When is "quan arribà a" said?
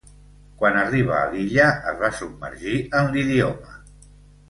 0.61-1.27